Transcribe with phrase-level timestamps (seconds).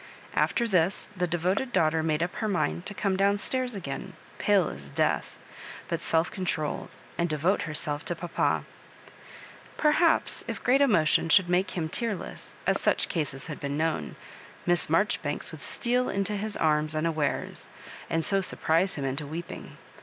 [0.33, 4.67] After this, the devoted daughter made up her mind to come down stairs again, pale
[4.67, 5.37] as death,
[5.89, 6.89] but self con trolled,
[7.19, 8.65] and devote herself to papa.
[9.77, 14.15] Perhaps, if great emotion should make him tearless, as such cases had been known.
[14.65, 17.67] Miss Marjoribanks would steal into his arms unawares,
[18.09, 19.77] and so sur prise him into weeping.